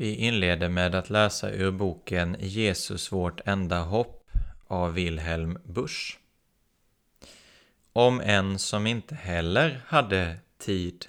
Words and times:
Vi 0.00 0.14
inleder 0.14 0.68
med 0.68 0.94
att 0.94 1.10
läsa 1.10 1.50
ur 1.50 1.70
boken 1.70 2.36
Jesus 2.38 3.12
vårt 3.12 3.40
enda 3.44 3.80
hopp 3.80 4.30
av 4.66 4.92
Wilhelm 4.92 5.58
Busch. 5.64 6.18
Om 7.92 8.20
en 8.20 8.58
som 8.58 8.86
inte 8.86 9.14
heller 9.14 9.80
hade 9.86 10.36
tid. 10.58 11.06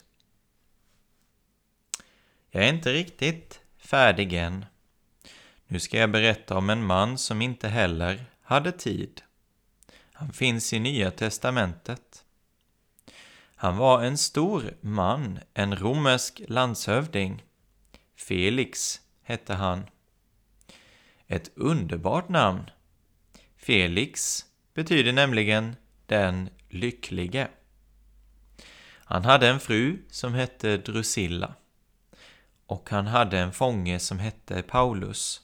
Jag 2.50 2.64
är 2.64 2.70
inte 2.70 2.94
riktigt 2.94 3.60
färdig 3.78 4.34
än. 4.34 4.66
Nu 5.68 5.80
ska 5.80 5.98
jag 5.98 6.12
berätta 6.12 6.58
om 6.58 6.70
en 6.70 6.86
man 6.86 7.18
som 7.18 7.42
inte 7.42 7.68
heller 7.68 8.26
hade 8.42 8.72
tid. 8.72 9.22
Han 10.12 10.32
finns 10.34 10.74
i 10.74 10.80
Nya 10.80 11.12
testamentet. 11.12 12.26
Han 13.56 13.78
var 13.78 14.04
en 14.04 14.18
stor 14.18 14.74
man, 14.82 15.40
en 15.54 15.76
romersk 15.76 16.42
landshövding. 16.48 17.44
Felix 18.22 19.02
hette 19.22 19.54
han. 19.54 19.86
Ett 21.28 21.52
underbart 21.56 22.30
namn. 22.30 22.70
Felix 23.58 24.46
betyder 24.74 25.14
nämligen 25.14 25.76
den 26.06 26.50
lycklige. 26.70 27.48
Han 29.06 29.26
hade 29.26 29.48
en 29.48 29.60
fru 29.60 29.98
som 30.10 30.34
hette 30.34 30.78
Drusilla 30.78 31.54
och 32.66 32.90
han 32.90 33.08
hade 33.08 33.40
en 33.40 33.54
fånge 33.54 34.00
som 34.00 34.20
hette 34.20 34.62
Paulus. 34.62 35.42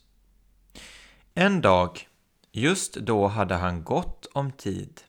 En 1.34 1.62
dag, 1.62 2.08
just 2.52 2.94
då 2.94 3.28
hade 3.28 3.56
han 3.56 3.84
gott 3.84 4.26
om 4.34 4.52
tid, 4.52 5.02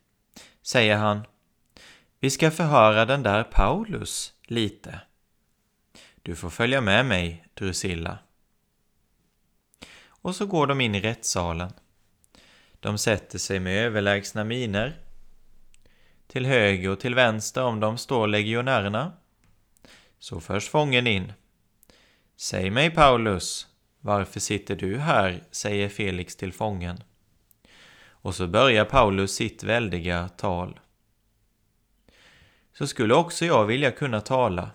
säger 0.63 0.97
han, 0.97 1.21
vi 2.21 2.31
ska 2.31 2.51
förhöra 2.51 3.05
den 3.05 3.23
där 3.23 3.45
Paulus 3.45 4.33
lite. 4.43 5.01
Du 6.29 6.37
får 6.37 6.51
följa 6.51 6.81
med 6.81 7.07
mig, 7.07 7.45
Drusilla. 7.55 8.19
Och 10.07 10.35
så 10.35 10.47
går 10.47 10.67
de 10.67 10.81
in 10.81 10.95
i 10.95 11.01
rättssalen. 11.01 11.73
De 12.81 12.99
sätter 12.99 13.39
sig 13.39 13.61
med 13.61 13.85
överlägsna 13.87 14.45
miner. 14.45 14.99
Till 16.27 16.47
höger 16.47 16.91
och 16.91 17.01
till 17.01 17.15
vänster 17.15 17.63
om 17.63 17.81
dem 17.81 17.99
står 17.99 18.27
legionärerna. 18.27 19.13
Så 20.19 20.41
förs 20.41 20.69
fången 20.69 21.07
in. 21.07 21.33
Säg 22.37 22.71
mig, 22.71 22.91
Paulus, 22.91 23.67
varför 24.01 24.41
sitter 24.41 24.77
du 24.77 24.99
här? 24.99 25.45
säger 25.51 25.89
Felix 25.89 26.37
till 26.37 26.53
fången. 26.53 27.03
Och 28.09 28.35
så 28.35 28.47
börjar 28.47 28.85
Paulus 28.85 29.35
sitt 29.35 29.63
väldiga 29.63 30.29
tal. 30.29 30.81
Så 32.73 32.87
skulle 32.87 33.15
också 33.15 33.45
jag 33.45 33.67
vilja 33.67 33.91
kunna 33.91 34.21
tala, 34.21 34.71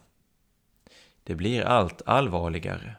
det 1.23 1.35
blir 1.35 1.63
allt 1.63 2.01
allvarligare. 2.05 2.95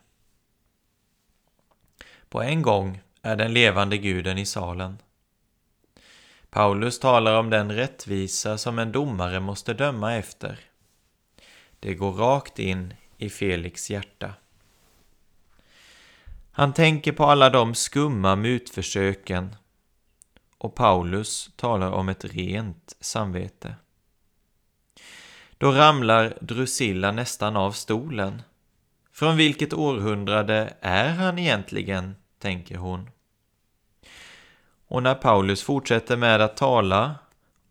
På 2.29 2.43
en 2.43 2.63
gång 2.63 3.01
är 3.23 3.37
den 3.37 3.53
levande 3.53 3.99
guden 3.99 4.39
i 4.39 4.47
salen. 4.47 4.99
Paulus 6.51 7.01
talar 7.01 7.39
om 7.39 7.51
den 7.51 7.73
rättvisa 7.73 8.59
som 8.59 8.79
en 8.79 8.93
domare 8.93 9.41
måste 9.41 9.75
döma 9.75 10.15
efter. 10.15 10.61
Det 11.81 11.95
går 11.95 12.13
rakt 12.13 12.59
in 12.59 12.95
i 13.19 13.31
Felix 13.31 13.91
hjärta. 13.91 14.35
Han 16.53 16.73
tänker 16.73 17.13
på 17.13 17.25
alla 17.25 17.51
de 17.51 17.75
skumma 17.75 18.37
mutförsöken 18.37 19.57
och 20.59 20.75
Paulus 20.75 21.51
talar 21.57 21.91
om 21.91 22.09
ett 22.09 22.25
rent 22.25 22.97
samvete. 23.01 23.75
Då 25.59 25.73
ramlar 25.73 26.39
Drusilla 26.41 27.13
nästan 27.13 27.57
av 27.57 27.73
stolen. 27.73 28.43
Från 29.13 29.37
vilket 29.37 29.73
århundrade 29.73 30.75
är 30.81 31.09
han 31.09 31.39
egentligen, 31.39 32.17
tänker 32.39 32.77
hon. 32.77 33.11
Och 34.87 35.03
när 35.03 35.15
Paulus 35.15 35.63
fortsätter 35.63 36.17
med 36.17 36.41
att 36.41 36.57
tala 36.57 37.15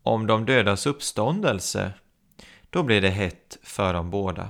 om 0.04 0.28
de 0.28 0.46
dödas 0.46 0.86
uppståndelse, 0.86 1.94
då 2.70 2.84
blir 2.84 3.02
det 3.02 3.10
hett 3.10 3.58
för 3.64 3.94
dem 3.94 4.10
båda. 4.10 4.50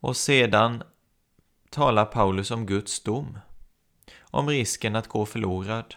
Och 0.00 0.16
sedan 0.16 0.82
talar 1.70 2.04
Paulus 2.04 2.50
om 2.50 2.66
Guds 2.66 3.00
dom, 3.00 3.38
om 4.20 4.48
risken 4.48 4.96
att 4.96 5.08
gå 5.08 5.26
förlorad. 5.26 5.94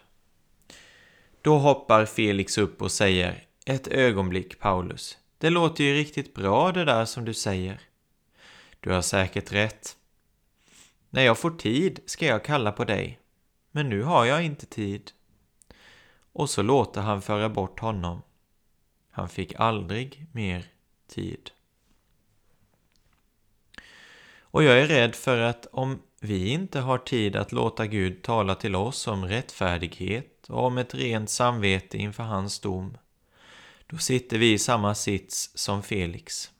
Då 1.42 1.58
hoppar 1.58 2.06
Felix 2.06 2.58
upp 2.58 2.82
och 2.82 2.92
säger 2.92 3.44
Ett 3.66 3.88
ögonblick, 3.88 4.60
Paulus. 4.60 5.18
Det 5.42 5.50
låter 5.50 5.84
ju 5.84 5.94
riktigt 5.94 6.34
bra 6.34 6.72
det 6.72 6.86
där 6.86 7.06
som 7.06 7.26
du 7.26 7.34
säger. 7.34 7.82
Du 8.80 8.92
har 8.92 9.02
säkert 9.02 9.52
rätt. 9.52 9.98
När 11.10 11.22
jag 11.22 11.38
får 11.38 11.52
tid 11.52 12.00
ska 12.06 12.26
jag 12.26 12.44
kalla 12.44 12.72
på 12.72 12.84
dig, 12.84 13.20
men 13.72 13.90
nu 13.90 14.04
har 14.04 14.26
jag 14.26 14.44
inte 14.44 14.66
tid. 14.66 15.12
Och 16.34 16.50
så 16.50 16.62
låter 16.62 17.02
han 17.02 17.22
föra 17.22 17.50
bort 17.50 17.80
honom. 17.80 18.22
Han 19.12 19.30
fick 19.30 19.56
aldrig 19.56 20.26
mer 20.32 20.66
tid. 21.08 21.52
Och 24.40 24.64
jag 24.64 24.80
är 24.80 24.88
rädd 24.88 25.16
för 25.16 25.40
att 25.40 25.66
om 25.72 26.02
vi 26.20 26.50
inte 26.50 26.80
har 26.80 26.98
tid 26.98 27.36
att 27.36 27.52
låta 27.52 27.88
Gud 27.88 28.22
tala 28.22 28.56
till 28.56 28.76
oss 28.76 29.08
om 29.08 29.26
rättfärdighet 29.26 30.50
och 30.50 30.66
om 30.66 30.78
ett 30.78 30.96
rent 30.96 31.30
samvete 31.30 31.98
inför 31.98 32.24
hans 32.24 32.60
dom, 32.60 32.98
då 33.92 33.98
sitter 33.98 34.38
vi 34.38 34.54
i 34.54 34.60
samma 34.60 34.96
sits 34.96 35.52
som 35.56 35.84
Felix. 35.84 36.52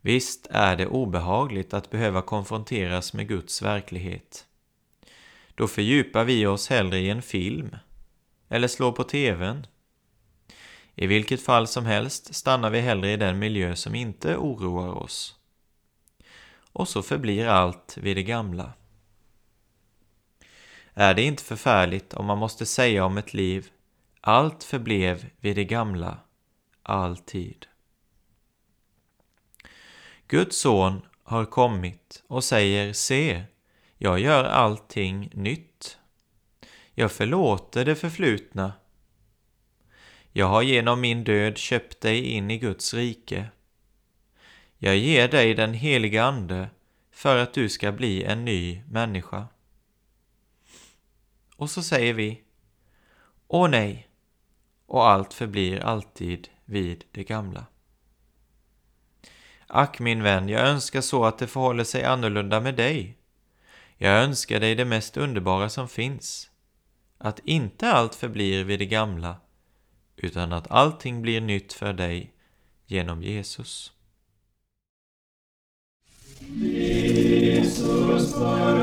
Visst 0.00 0.46
är 0.50 0.76
det 0.76 0.86
obehagligt 0.86 1.74
att 1.74 1.90
behöva 1.90 2.22
konfronteras 2.22 3.12
med 3.12 3.28
Guds 3.28 3.62
verklighet. 3.62 4.46
Då 5.54 5.68
fördjupar 5.68 6.24
vi 6.24 6.46
oss 6.46 6.68
hellre 6.68 6.98
i 6.98 7.10
en 7.10 7.22
film 7.22 7.76
eller 8.48 8.68
slår 8.68 8.92
på 8.92 9.04
TVn. 9.04 9.66
I 10.94 11.06
vilket 11.06 11.42
fall 11.42 11.66
som 11.66 11.86
helst 11.86 12.34
stannar 12.34 12.70
vi 12.70 12.80
hellre 12.80 13.12
i 13.12 13.16
den 13.16 13.38
miljö 13.38 13.76
som 13.76 13.94
inte 13.94 14.36
oroar 14.36 14.88
oss. 14.88 15.34
Och 16.72 16.88
så 16.88 17.02
förblir 17.02 17.46
allt 17.46 17.98
vid 18.00 18.16
det 18.16 18.22
gamla. 18.22 18.72
Är 20.94 21.14
det 21.14 21.22
inte 21.22 21.42
förfärligt 21.42 22.14
om 22.14 22.26
man 22.26 22.38
måste 22.38 22.66
säga 22.66 23.04
om 23.04 23.18
ett 23.18 23.34
liv 23.34 23.70
allt 24.20 24.64
förblev 24.64 25.30
vid 25.40 25.56
det 25.56 25.64
gamla, 25.64 26.20
alltid. 26.82 27.66
Guds 30.28 30.56
son 30.56 31.02
har 31.22 31.44
kommit 31.44 32.22
och 32.26 32.44
säger 32.44 32.92
Se, 32.92 33.44
jag 33.98 34.20
gör 34.20 34.44
allting 34.44 35.30
nytt. 35.34 35.98
Jag 36.94 37.12
förlåter 37.12 37.84
det 37.84 37.96
förflutna. 37.96 38.72
Jag 40.32 40.46
har 40.46 40.62
genom 40.62 41.00
min 41.00 41.24
död 41.24 41.58
köpt 41.58 42.00
dig 42.00 42.24
in 42.24 42.50
i 42.50 42.58
Guds 42.58 42.94
rike. 42.94 43.50
Jag 44.78 44.96
ger 44.96 45.28
dig 45.28 45.54
den 45.54 45.74
heliga 45.74 46.24
Ande 46.24 46.68
för 47.10 47.36
att 47.36 47.54
du 47.54 47.68
ska 47.68 47.92
bli 47.92 48.24
en 48.24 48.44
ny 48.44 48.82
människa. 48.88 49.46
Och 51.56 51.70
så 51.70 51.82
säger 51.82 52.14
vi 52.14 52.42
Åh 53.48 53.70
nej, 53.70 54.07
och 54.88 55.08
allt 55.08 55.34
förblir 55.34 55.80
alltid 55.80 56.48
vid 56.64 57.04
det 57.10 57.24
gamla. 57.24 57.66
Ack 59.66 59.98
min 59.98 60.22
vän, 60.22 60.48
jag 60.48 60.68
önskar 60.68 61.00
så 61.00 61.24
att 61.24 61.38
det 61.38 61.46
förhåller 61.46 61.84
sig 61.84 62.04
annorlunda 62.04 62.60
med 62.60 62.74
dig. 62.74 63.16
Jag 63.96 64.22
önskar 64.22 64.60
dig 64.60 64.74
det 64.74 64.84
mest 64.84 65.16
underbara 65.16 65.68
som 65.68 65.88
finns, 65.88 66.50
att 67.18 67.40
inte 67.44 67.92
allt 67.92 68.14
förblir 68.14 68.64
vid 68.64 68.78
det 68.78 68.86
gamla, 68.86 69.36
utan 70.16 70.52
att 70.52 70.70
allting 70.70 71.22
blir 71.22 71.40
nytt 71.40 71.72
för 71.72 71.92
dig 71.92 72.32
genom 72.86 73.22
Jesus. 73.22 73.92
Jesus 76.40 78.36
var 78.36 78.78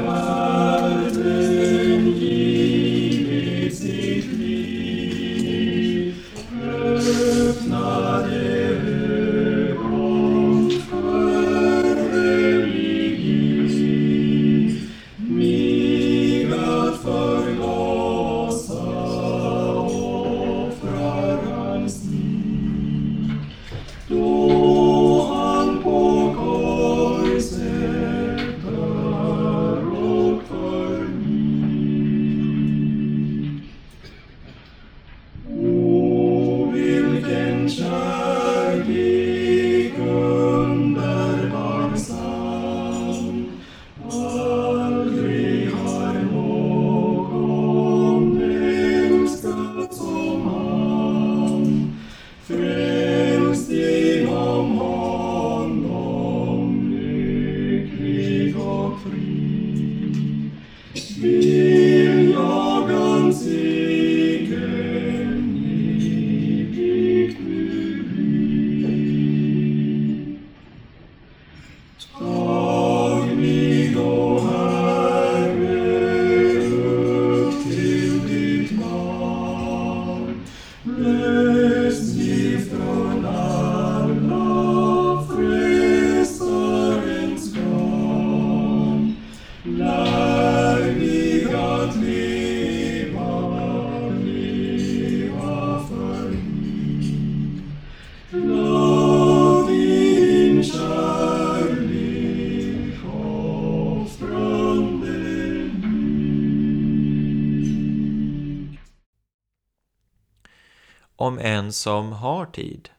som 111.76 112.12
har 112.12 112.46
tid. 112.46 112.90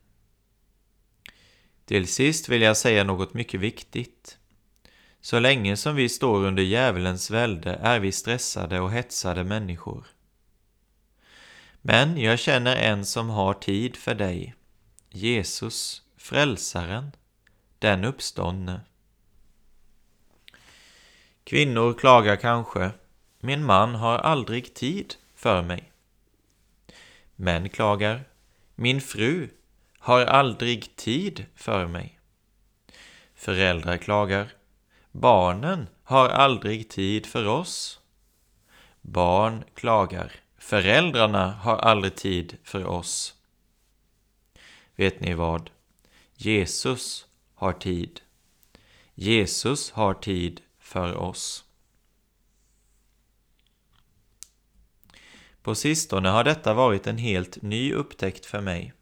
Till 1.84 2.06
sist 2.08 2.48
vill 2.48 2.62
jag 2.62 2.76
säga 2.76 3.04
något 3.04 3.34
mycket 3.34 3.60
viktigt. 3.60 4.38
Så 5.20 5.38
länge 5.38 5.76
som 5.76 5.96
vi 5.96 6.08
står 6.08 6.44
under 6.44 6.62
djävulens 6.62 7.30
välde 7.30 7.72
är 7.74 8.00
vi 8.00 8.12
stressade 8.12 8.80
och 8.80 8.92
hetsade 8.92 9.44
människor. 9.44 10.06
Men 11.82 12.20
jag 12.20 12.38
känner 12.38 12.76
en 12.76 13.04
som 13.04 13.30
har 13.30 13.54
tid 13.54 13.96
för 13.96 14.14
dig, 14.14 14.54
Jesus, 15.10 16.02
Frälsaren, 16.16 17.12
den 17.78 18.04
uppståndne. 18.04 18.80
Kvinnor 21.44 21.94
klagar 21.94 22.36
kanske, 22.36 22.90
min 23.40 23.64
man 23.64 23.94
har 23.94 24.18
aldrig 24.18 24.74
tid 24.74 25.14
för 25.34 25.62
mig. 25.62 25.92
Män 27.36 27.68
klagar, 27.68 28.24
min 28.78 29.00
fru 29.00 29.48
har 29.98 30.26
aldrig 30.26 30.96
tid 30.96 31.46
för 31.54 31.86
mig. 31.86 32.18
Föräldrar 33.34 33.96
klagar, 33.96 34.52
barnen 35.12 35.88
har 36.02 36.28
aldrig 36.28 36.88
tid 36.88 37.26
för 37.26 37.46
oss. 37.46 38.00
Barn 39.00 39.64
klagar, 39.74 40.32
föräldrarna 40.58 41.50
har 41.52 41.76
aldrig 41.76 42.14
tid 42.14 42.56
för 42.64 42.86
oss. 42.86 43.34
Vet 44.96 45.20
ni 45.20 45.34
vad? 45.34 45.70
Jesus 46.34 47.26
har 47.54 47.72
tid. 47.72 48.20
Jesus 49.14 49.90
har 49.90 50.14
tid 50.14 50.60
för 50.78 51.14
oss. 51.14 51.65
På 55.66 55.74
sistone 55.74 56.28
har 56.28 56.44
detta 56.44 56.74
varit 56.74 57.06
en 57.06 57.18
helt 57.18 57.62
ny 57.62 57.92
upptäckt 57.92 58.46
för 58.46 58.60
mig. 58.60 58.92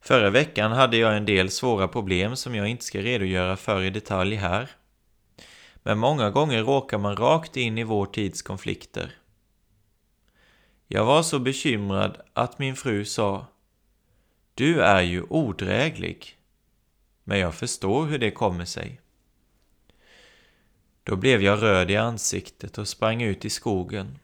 Förra 0.00 0.30
veckan 0.30 0.72
hade 0.72 0.96
jag 0.96 1.16
en 1.16 1.24
del 1.24 1.50
svåra 1.50 1.88
problem 1.88 2.36
som 2.36 2.54
jag 2.54 2.68
inte 2.68 2.84
ska 2.84 3.00
redogöra 3.00 3.56
för 3.56 3.82
i 3.82 3.90
detalj 3.90 4.34
här. 4.34 4.70
Men 5.82 5.98
många 5.98 6.30
gånger 6.30 6.62
råkar 6.62 6.98
man 6.98 7.16
rakt 7.16 7.56
in 7.56 7.78
i 7.78 7.84
vår 7.84 8.06
tids 8.06 8.42
konflikter. 8.42 9.12
Jag 10.86 11.04
var 11.04 11.22
så 11.22 11.38
bekymrad 11.38 12.20
att 12.32 12.58
min 12.58 12.76
fru 12.76 13.04
sa 13.04 13.46
Du 14.54 14.82
är 14.82 15.02
ju 15.02 15.22
odräglig. 15.22 16.38
Men 17.24 17.38
jag 17.38 17.54
förstår 17.54 18.06
hur 18.06 18.18
det 18.18 18.30
kommer 18.30 18.64
sig. 18.64 19.00
Då 21.02 21.16
blev 21.16 21.42
jag 21.42 21.62
röd 21.62 21.90
i 21.90 21.96
ansiktet 21.96 22.78
och 22.78 22.88
sprang 22.88 23.22
ut 23.22 23.44
i 23.44 23.50
skogen 23.50 24.18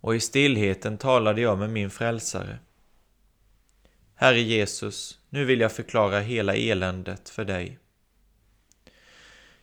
och 0.00 0.16
i 0.16 0.20
stillheten 0.20 0.98
talade 0.98 1.40
jag 1.40 1.58
med 1.58 1.70
min 1.70 1.90
frälsare. 1.90 2.58
Herre 4.14 4.40
Jesus, 4.40 5.18
nu 5.28 5.44
vill 5.44 5.60
jag 5.60 5.72
förklara 5.72 6.20
hela 6.20 6.56
eländet 6.56 7.28
för 7.28 7.44
dig. 7.44 7.78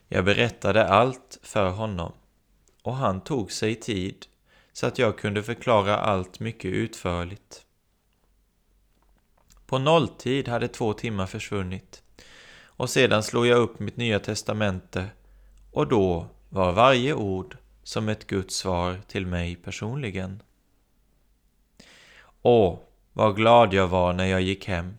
Jag 0.08 0.26
berättade 0.26 0.88
allt 0.88 1.40
för 1.42 1.70
honom 1.70 2.14
och 2.82 2.96
han 2.96 3.22
tog 3.22 3.52
sig 3.52 3.76
tid 3.76 4.26
så 4.74 4.88
att 4.88 5.00
jag 5.00 5.18
kunde 5.18 5.44
förklara 5.44 5.98
allt 5.98 6.40
mycket 6.40 6.72
utförligt. 6.72 7.66
På 9.66 9.78
nolltid 9.78 10.48
hade 10.48 10.68
två 10.68 10.94
timmar 10.94 11.26
försvunnit 11.26 12.04
och 12.64 12.90
sedan 12.90 13.24
slog 13.24 13.48
jag 13.48 13.60
upp 13.60 13.80
mitt 13.80 13.98
nya 13.98 14.20
testamente 14.20 15.08
och 15.72 15.88
då 15.88 16.28
var 16.50 16.72
varje 16.72 17.14
ord 17.14 17.58
som 17.86 18.10
ett 18.10 18.28
Guds 18.28 18.56
svar 18.56 19.02
till 19.08 19.26
mig 19.26 19.56
personligen. 19.56 20.42
Åh, 22.42 22.80
vad 23.14 23.36
glad 23.36 23.74
jag 23.74 23.88
var 23.88 24.14
när 24.14 24.26
jag 24.26 24.42
gick 24.42 24.68
hem. 24.68 24.98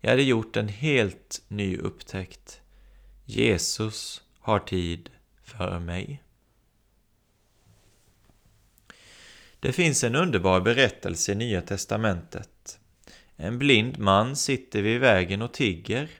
Jag 0.00 0.10
hade 0.10 0.22
gjort 0.22 0.56
en 0.56 0.68
helt 0.68 1.42
ny 1.48 1.76
upptäckt. 1.76 2.60
Jesus 3.24 4.22
har 4.38 4.58
tid 4.58 5.10
för 5.42 5.78
mig. 5.78 6.22
Det 9.60 9.72
finns 9.72 10.04
en 10.04 10.16
underbar 10.16 10.60
berättelse 10.60 11.32
i 11.32 11.34
Nya 11.34 11.62
testamentet. 11.62 12.78
En 13.36 13.58
blind 13.58 13.98
man 13.98 14.36
sitter 14.36 14.82
vid 14.82 15.00
vägen 15.00 15.42
och 15.42 15.52
tigger. 15.52 16.10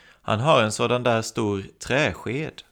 Han 0.00 0.40
har 0.40 0.62
en 0.62 0.72
sådan 0.72 1.02
där 1.02 1.22
stor 1.22 1.64
träsked 1.78 2.62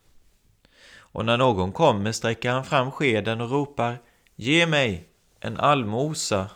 och 1.17 1.25
när 1.25 1.37
någon 1.39 1.73
kommer 1.73 2.13
sträcker 2.13 2.51
han 2.51 2.65
fram 2.65 2.91
skeden 2.91 3.41
och 3.41 3.51
ropar 3.51 3.99
Ge 4.35 4.67
mig 4.67 5.09
en 5.41 5.57
allmosa. 5.57 6.51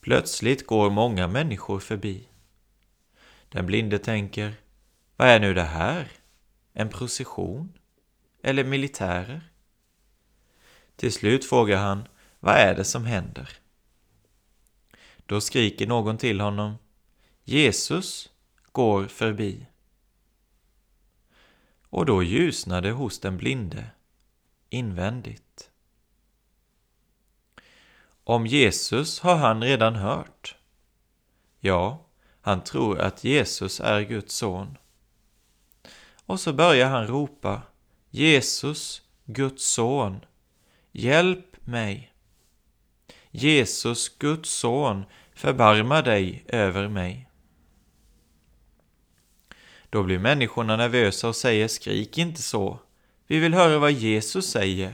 Plötsligt 0.00 0.66
går 0.66 0.90
många 0.90 1.28
människor 1.28 1.80
förbi. 1.80 2.28
Den 3.48 3.66
blinde 3.66 3.98
tänker 3.98 4.54
Vad 5.16 5.28
är 5.28 5.40
nu 5.40 5.54
det 5.54 5.62
här? 5.62 6.08
En 6.72 6.88
procession? 6.88 7.72
Eller 8.42 8.64
militärer? 8.64 9.50
Till 10.96 11.12
slut 11.12 11.44
frågar 11.44 11.78
han 11.78 12.08
Vad 12.40 12.54
är 12.54 12.74
det 12.74 12.84
som 12.84 13.04
händer? 13.04 13.48
Då 15.26 15.40
skriker 15.40 15.86
någon 15.86 16.18
till 16.18 16.40
honom 16.40 16.74
Jesus 17.44 18.30
går 18.72 19.06
förbi 19.06 19.66
och 21.94 22.06
då 22.06 22.22
ljusnade 22.22 22.90
hos 22.90 23.20
den 23.20 23.36
blinde 23.36 23.86
invändigt. 24.70 25.70
Om 28.24 28.46
Jesus 28.46 29.20
har 29.20 29.36
han 29.36 29.62
redan 29.62 29.94
hört. 29.94 30.56
Ja, 31.60 32.06
han 32.40 32.64
tror 32.64 32.98
att 32.98 33.24
Jesus 33.24 33.80
är 33.80 34.00
Guds 34.00 34.34
son. 34.34 34.78
Och 36.26 36.40
så 36.40 36.52
börjar 36.52 36.88
han 36.88 37.06
ropa 37.06 37.62
Jesus, 38.10 39.02
Guds 39.24 39.64
son, 39.64 40.20
hjälp 40.92 41.66
mig. 41.66 42.12
Jesus, 43.30 44.18
Guds 44.18 44.50
son, 44.50 45.04
förbarma 45.34 46.02
dig 46.02 46.44
över 46.48 46.88
mig. 46.88 47.28
Då 49.94 50.02
blir 50.02 50.18
människorna 50.18 50.76
nervösa 50.76 51.28
och 51.28 51.36
säger 51.36 51.68
skrik 51.68 52.18
inte 52.18 52.42
så. 52.42 52.78
Vi 53.26 53.38
vill 53.38 53.54
höra 53.54 53.78
vad 53.78 53.92
Jesus 53.92 54.50
säger. 54.50 54.92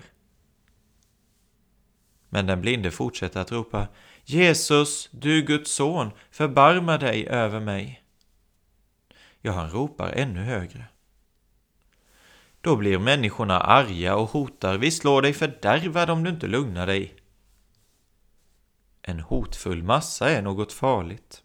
Men 2.28 2.46
den 2.46 2.60
blinde 2.60 2.90
fortsätter 2.90 3.40
att 3.40 3.52
ropa 3.52 3.88
Jesus, 4.24 5.08
du 5.12 5.42
Guds 5.42 5.70
son, 5.70 6.10
förbarma 6.30 6.98
dig 6.98 7.28
över 7.28 7.60
mig. 7.60 8.02
Ja, 9.40 9.52
han 9.52 9.70
ropar 9.70 10.12
ännu 10.12 10.40
högre. 10.40 10.84
Då 12.60 12.76
blir 12.76 12.98
människorna 12.98 13.60
arga 13.60 14.16
och 14.16 14.30
hotar 14.30 14.78
Vi 14.78 14.90
slår 14.90 15.22
dig 15.22 15.32
fördärvad 15.32 16.10
om 16.10 16.24
du 16.24 16.30
inte 16.30 16.46
lugnar 16.46 16.86
dig. 16.86 17.14
En 19.02 19.20
hotfull 19.20 19.82
massa 19.82 20.30
är 20.30 20.42
något 20.42 20.72
farligt. 20.72 21.42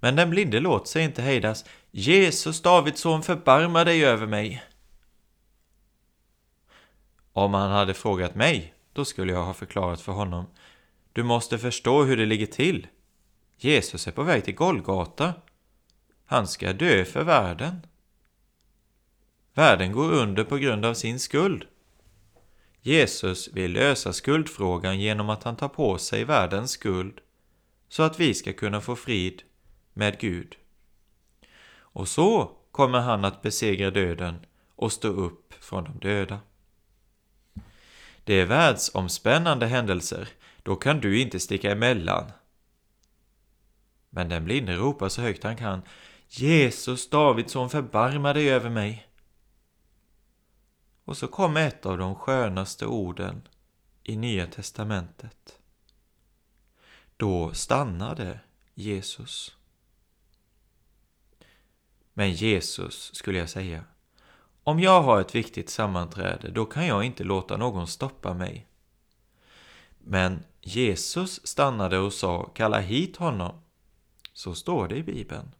Men 0.00 0.16
den 0.16 0.30
blinde 0.30 0.60
låter 0.60 0.86
sig 0.86 1.04
inte 1.04 1.22
hejdas. 1.22 1.64
Jesus, 1.98 2.62
Davids 2.62 3.00
son, 3.00 3.22
förbarma 3.22 3.84
dig 3.84 4.04
över 4.04 4.26
mig. 4.26 4.62
Om 7.32 7.54
han 7.54 7.70
hade 7.70 7.94
frågat 7.94 8.34
mig, 8.34 8.74
då 8.92 9.04
skulle 9.04 9.32
jag 9.32 9.44
ha 9.44 9.54
förklarat 9.54 10.00
för 10.00 10.12
honom. 10.12 10.46
Du 11.12 11.22
måste 11.22 11.58
förstå 11.58 12.04
hur 12.04 12.16
det 12.16 12.26
ligger 12.26 12.46
till. 12.46 12.86
Jesus 13.58 14.06
är 14.06 14.12
på 14.12 14.22
väg 14.22 14.44
till 14.44 14.54
Golgata. 14.54 15.34
Han 16.24 16.48
ska 16.48 16.72
dö 16.72 17.04
för 17.04 17.24
världen. 17.24 17.86
Världen 19.54 19.92
går 19.92 20.12
under 20.12 20.44
på 20.44 20.56
grund 20.56 20.84
av 20.84 20.94
sin 20.94 21.20
skuld. 21.20 21.64
Jesus 22.80 23.48
vill 23.52 23.72
lösa 23.72 24.12
skuldfrågan 24.12 25.00
genom 25.00 25.30
att 25.30 25.42
han 25.42 25.56
tar 25.56 25.68
på 25.68 25.98
sig 25.98 26.24
världens 26.24 26.70
skuld 26.70 27.20
så 27.88 28.02
att 28.02 28.20
vi 28.20 28.34
ska 28.34 28.52
kunna 28.52 28.80
få 28.80 28.96
frid 28.96 29.42
med 29.92 30.20
Gud. 30.20 30.56
Och 31.96 32.08
så 32.08 32.56
kommer 32.70 33.00
han 33.00 33.24
att 33.24 33.42
besegra 33.42 33.90
döden 33.90 34.46
och 34.74 34.92
stå 34.92 35.08
upp 35.08 35.54
från 35.60 35.84
de 35.84 35.98
döda. 35.98 36.40
Det 38.24 38.34
är 38.34 38.46
världsomspännande 38.46 39.66
händelser, 39.66 40.28
då 40.62 40.76
kan 40.76 41.00
du 41.00 41.20
inte 41.20 41.40
sticka 41.40 41.72
emellan. 41.72 42.32
Men 44.10 44.28
den 44.28 44.44
blinde 44.44 44.76
ropar 44.76 45.08
så 45.08 45.22
högt 45.22 45.44
han 45.44 45.56
kan 45.56 45.82
Jesus, 46.28 47.10
Davidsson, 47.10 47.70
förbarma 47.70 48.32
dig 48.32 48.50
över 48.50 48.70
mig. 48.70 49.06
Och 51.04 51.16
så 51.16 51.28
kom 51.28 51.56
ett 51.56 51.86
av 51.86 51.98
de 51.98 52.14
skönaste 52.14 52.86
orden 52.86 53.48
i 54.02 54.16
Nya 54.16 54.46
testamentet. 54.46 55.58
Då 57.16 57.52
stannade 57.52 58.40
Jesus. 58.74 59.56
Men 62.18 62.32
Jesus, 62.32 63.14
skulle 63.14 63.38
jag 63.38 63.48
säga, 63.48 63.84
om 64.62 64.80
jag 64.80 65.02
har 65.02 65.20
ett 65.20 65.34
viktigt 65.34 65.70
sammanträde, 65.70 66.50
då 66.50 66.64
kan 66.64 66.86
jag 66.86 67.04
inte 67.04 67.24
låta 67.24 67.56
någon 67.56 67.86
stoppa 67.86 68.34
mig. 68.34 68.66
Men 69.98 70.44
Jesus 70.60 71.46
stannade 71.46 71.98
och 71.98 72.12
sa, 72.12 72.44
kalla 72.54 72.80
hit 72.80 73.16
honom. 73.16 73.60
Så 74.32 74.54
står 74.54 74.88
det 74.88 74.96
i 74.96 75.02
Bibeln. 75.02 75.54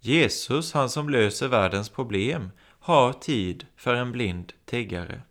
Jesus, 0.00 0.72
han 0.72 0.90
som 0.90 1.08
löser 1.08 1.48
världens 1.48 1.88
problem, 1.88 2.50
har 2.62 3.12
tid 3.12 3.66
för 3.76 3.94
en 3.94 4.12
blind 4.12 4.52
tiggare. 4.64 5.22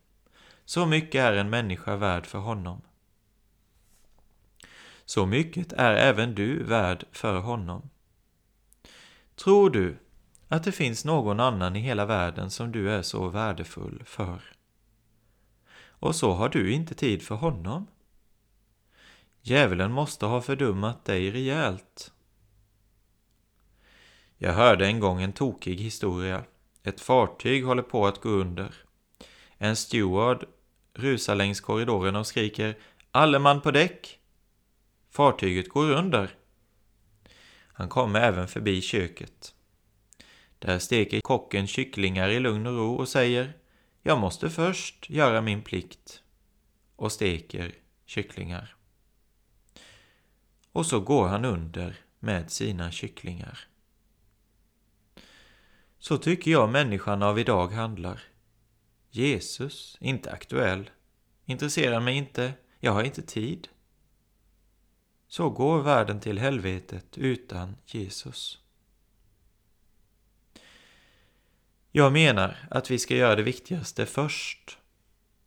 Så 0.65 0.86
mycket 0.86 1.22
är 1.22 1.34
en 1.34 1.50
människa 1.50 1.96
värd 1.96 2.25
för 2.25 2.39
honom. 2.39 2.82
Så 5.06 5.25
mycket 5.25 5.74
är 5.74 5.96
även 5.96 6.36
du 6.36 6.63
värd 6.63 7.06
för 7.12 7.39
honom. 7.39 7.89
Tror 9.36 9.70
du 9.70 9.98
att 10.48 10.64
det 10.64 10.72
finns 10.72 11.06
någon 11.06 11.40
annan 11.40 11.75
i 11.75 11.80
hela 11.80 12.06
världen 12.06 12.52
som 12.52 12.72
du 12.72 12.92
är 12.92 13.02
så 13.02 13.30
värdefull 13.30 14.04
för? 14.06 14.42
Och 15.88 16.16
så 16.16 16.32
har 16.32 16.50
du 16.50 16.72
inte 16.72 16.96
tid 16.96 17.22
för 17.22 17.36
honom? 17.36 17.88
Djävulen 19.42 19.92
måste 19.92 20.25
ha 20.25 20.42
fördummat 20.42 21.06
dig 21.06 21.32
rejält. 21.32 22.12
Jag 24.38 24.54
hörde 24.54 24.86
en 24.86 25.00
gång 25.00 25.22
en 25.22 25.34
tokig 25.34 25.80
historia. 25.80 26.44
Ett 26.84 27.02
fartyg 27.02 27.66
håller 27.66 27.84
på 27.84 28.08
att 28.08 28.22
gå 28.22 28.30
under. 28.30 28.74
En 29.58 29.75
steward 29.75 30.46
rusar 30.94 31.36
längs 31.36 31.62
korridoren 31.62 32.16
och 32.16 32.28
skriker 32.28 32.78
Alle 33.12 33.40
man 33.40 33.62
på 33.62 33.72
däck! 33.72 34.20
Fartyget 35.10 35.70
går 35.70 35.92
under. 35.92 36.30
Han 37.74 37.90
kommer 37.90 38.20
även 38.20 38.48
förbi 38.48 38.82
köket. 38.82 39.55
Där 40.60 40.80
steker 40.80 41.22
kocken 41.22 41.68
kycklingar 41.68 42.30
i 42.30 42.40
lugn 42.40 42.68
och 42.68 42.74
ro 42.74 42.96
och 42.96 43.10
säger 43.10 43.54
Jag 44.02 44.20
måste 44.20 44.50
först 44.50 45.10
göra 45.10 45.42
min 45.42 45.62
plikt 45.62 46.22
och 46.96 47.12
steker 47.12 47.76
kycklingar. 48.06 48.76
Och 50.72 50.86
så 50.86 51.00
går 51.00 51.28
han 51.28 51.46
under 51.46 51.96
med 52.20 52.52
sina 52.52 52.92
kycklingar. 52.92 53.60
Så 56.00 56.18
tycker 56.18 56.52
jag 56.52 56.70
människan 56.70 57.24
av 57.24 57.40
idag 57.40 57.68
handlar. 57.68 58.24
Jesus, 59.10 59.98
inte 60.00 60.32
aktuell. 60.32 60.90
Intresserar 61.46 62.00
mig 62.00 62.18
inte, 62.18 62.54
jag 62.80 62.92
har 62.92 63.04
inte 63.04 63.22
tid. 63.22 63.68
Så 65.28 65.50
går 65.50 65.82
världen 65.82 66.20
till 66.20 66.40
helvetet 66.40 67.18
utan 67.18 67.76
Jesus. 67.86 68.65
Jag 71.98 72.14
menar 72.14 72.58
att 72.70 72.92
vi 72.92 73.00
ska 73.00 73.16
göra 73.16 73.36
det 73.36 73.44
viktigaste 73.44 74.06
först. 74.06 74.78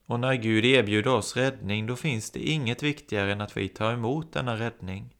Och 0.06 0.20
när 0.20 0.34
Gud 0.34 0.64
erbjuder 0.64 1.10
oss 1.10 1.36
räddning, 1.36 1.86
då 1.86 1.96
finns 1.96 2.30
det 2.30 2.40
inget 2.40 2.82
viktigare 2.82 3.32
än 3.32 3.40
att 3.40 3.56
vi 3.56 3.68
tar 3.68 3.92
emot 3.92 4.32
denna 4.32 4.56
räddning. 4.56 5.14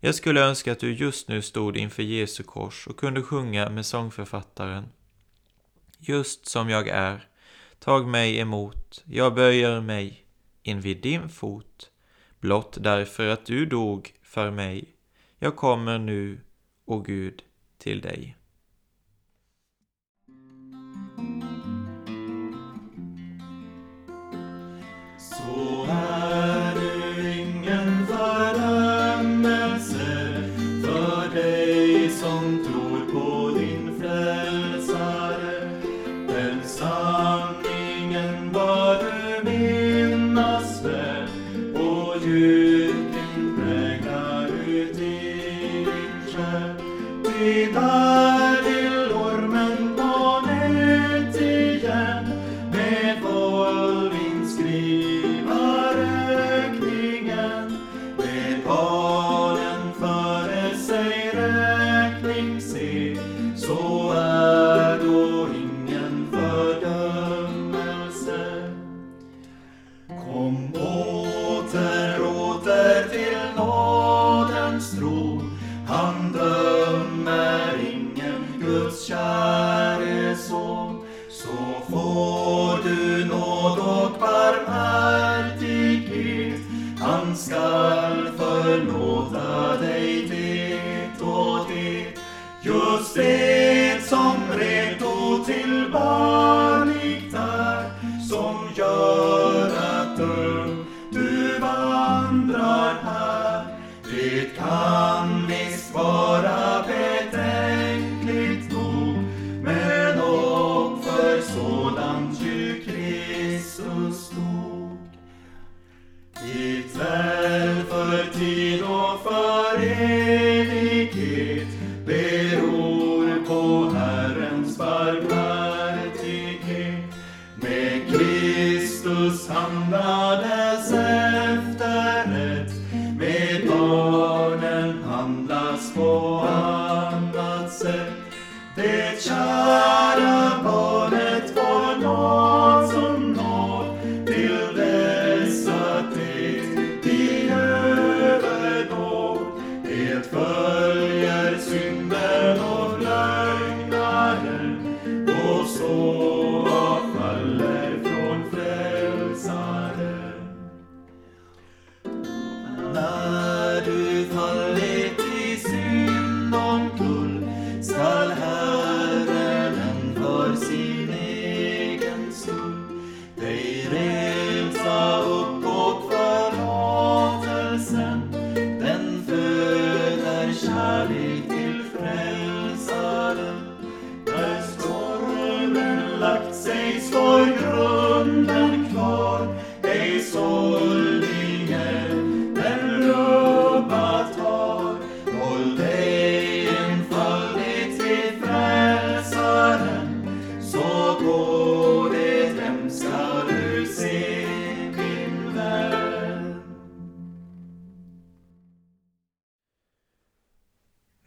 Jag 0.00 0.14
skulle 0.14 0.40
önska 0.40 0.72
att 0.72 0.80
du 0.80 0.94
just 0.94 1.28
nu 1.28 1.42
stod 1.42 1.76
inför 1.76 2.02
Jesu 2.02 2.42
kors 2.42 2.86
och 2.86 2.96
kunde 2.96 3.22
sjunga 3.22 3.70
med 3.70 3.86
sångförfattaren. 3.86 4.88
Just 5.98 6.46
som 6.46 6.70
jag 6.70 6.88
är, 6.88 7.28
tag 7.78 8.08
mig 8.08 8.38
emot, 8.38 9.04
jag 9.04 9.34
böjer 9.34 9.80
mig 9.80 10.24
invid 10.62 11.02
din 11.02 11.28
fot, 11.28 11.90
blott 12.40 12.76
därför 12.80 13.28
att 13.28 13.46
du 13.46 13.66
dog 13.66 14.12
för 14.22 14.50
mig. 14.50 14.84
Jag 15.38 15.56
kommer 15.56 15.98
nu, 15.98 16.40
o 16.84 17.00
Gud, 17.00 17.42
till 17.78 18.00
dig. 18.00 18.36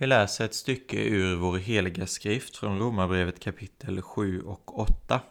Vi 0.09 0.15
läser 0.15 0.45
ett 0.45 0.53
stycke 0.53 1.03
ur 1.03 1.35
vår 1.35 1.57
heliga 1.57 2.07
skrift 2.07 2.57
från 2.57 2.79
Romarbrevet 2.79 3.39
kapitel 3.39 4.01
7 4.01 4.41
och 4.41 4.79
8. 4.79 5.21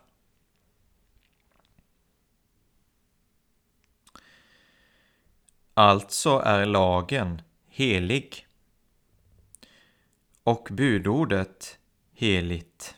Alltså 5.74 6.38
är 6.38 6.66
lagen 6.66 7.42
helig 7.68 8.46
och 10.42 10.68
budordet 10.70 11.78
heligt, 12.12 12.94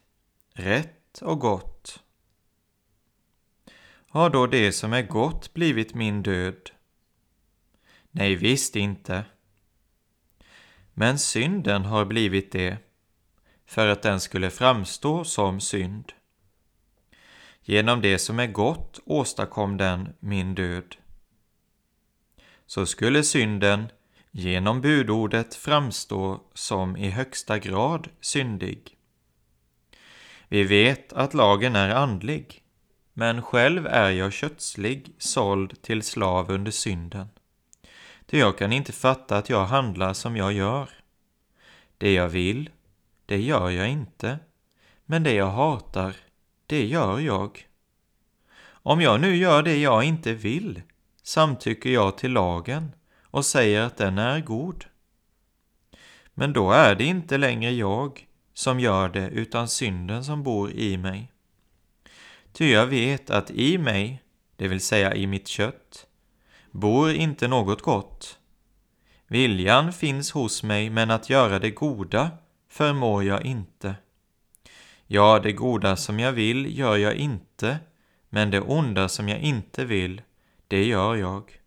rätt 0.52 1.22
och 1.22 1.38
gott. 1.40 2.02
Har 4.08 4.30
då 4.30 4.46
det 4.46 4.72
som 4.72 4.92
är 4.92 5.02
gott 5.02 5.54
blivit 5.54 5.94
min 5.94 6.22
död? 6.22 6.70
Nej, 8.10 8.34
visst 8.34 8.76
inte. 8.76 9.24
Men 10.94 11.18
synden 11.18 11.84
har 11.84 12.04
blivit 12.04 12.52
det, 12.52 12.76
för 13.66 13.88
att 13.88 14.02
den 14.02 14.20
skulle 14.20 14.50
framstå 14.50 15.24
som 15.24 15.60
synd. 15.60 16.12
Genom 17.62 18.00
det 18.00 18.18
som 18.18 18.38
är 18.38 18.46
gott 18.46 19.00
åstadkom 19.04 19.76
den 19.76 20.08
min 20.20 20.54
död. 20.54 20.96
Så 22.66 22.86
skulle 22.86 23.22
synden 23.22 23.88
genom 24.30 24.80
budordet 24.80 25.54
framstå 25.54 26.40
som 26.54 26.96
i 26.96 27.10
högsta 27.10 27.58
grad 27.58 28.08
syndig. 28.20 28.96
Vi 30.48 30.64
vet 30.64 31.12
att 31.12 31.34
lagen 31.34 31.76
är 31.76 31.90
andlig, 31.90 32.62
men 33.12 33.42
själv 33.42 33.86
är 33.86 34.10
jag 34.10 34.32
kötslig, 34.32 35.14
såld 35.18 35.82
till 35.82 36.02
slav 36.02 36.50
under 36.50 36.70
synden. 36.70 37.28
Ty 38.30 38.38
jag 38.38 38.58
kan 38.58 38.72
inte 38.72 38.92
fatta 38.92 39.36
att 39.36 39.50
jag 39.50 39.64
handlar 39.64 40.12
som 40.12 40.36
jag 40.36 40.52
gör. 40.52 40.90
Det 41.98 42.12
jag 42.12 42.28
vill, 42.28 42.70
det 43.26 43.40
gör 43.40 43.70
jag 43.70 43.88
inte, 43.88 44.38
men 45.04 45.22
det 45.22 45.34
jag 45.34 45.50
hatar, 45.50 46.16
det 46.66 46.86
gör 46.86 47.18
jag. 47.18 47.66
Om 48.62 49.00
jag 49.00 49.20
nu 49.20 49.36
gör 49.36 49.62
det 49.62 49.76
jag 49.76 50.04
inte 50.04 50.32
vill, 50.32 50.82
samtycker 51.22 51.90
jag 51.90 52.18
till 52.18 52.32
lagen 52.32 52.92
och 53.22 53.44
säger 53.44 53.82
att 53.82 53.96
den 53.96 54.18
är 54.18 54.40
god. 54.40 54.84
Men 56.34 56.52
då 56.52 56.72
är 56.72 56.94
det 56.94 57.04
inte 57.04 57.38
längre 57.38 57.70
jag 57.70 58.26
som 58.54 58.80
gör 58.80 59.08
det, 59.08 59.28
utan 59.28 59.68
synden 59.68 60.24
som 60.24 60.42
bor 60.42 60.70
i 60.70 60.96
mig. 60.96 61.32
Ty 62.52 62.70
jag 62.72 62.86
vet 62.86 63.30
att 63.30 63.50
i 63.50 63.78
mig, 63.78 64.22
det 64.56 64.68
vill 64.68 64.80
säga 64.80 65.14
i 65.14 65.26
mitt 65.26 65.48
kött, 65.48 66.06
bor 66.70 67.12
inte 67.12 67.48
något 67.48 67.82
gott. 67.82 68.38
Viljan 69.26 69.92
finns 69.92 70.32
hos 70.32 70.62
mig, 70.62 70.90
men 70.90 71.10
att 71.10 71.30
göra 71.30 71.58
det 71.58 71.70
goda 71.70 72.30
förmår 72.68 73.24
jag 73.24 73.44
inte. 73.44 73.94
Ja, 75.06 75.40
det 75.42 75.52
goda 75.52 75.96
som 75.96 76.20
jag 76.20 76.32
vill 76.32 76.78
gör 76.78 76.96
jag 76.96 77.14
inte, 77.14 77.78
men 78.28 78.50
det 78.50 78.60
onda 78.60 79.08
som 79.08 79.28
jag 79.28 79.38
inte 79.38 79.84
vill, 79.84 80.22
det 80.68 80.84
gör 80.84 81.16
jag. 81.16 81.60